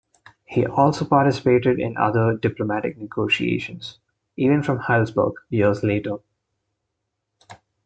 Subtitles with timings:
[0.45, 3.99] He also participated in other diplomatic negotiations,
[4.35, 6.17] even from Heilsberg years later.